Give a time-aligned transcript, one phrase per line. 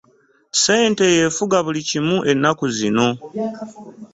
[0.55, 3.07] ssente yefuga buli kimu ennaku zino.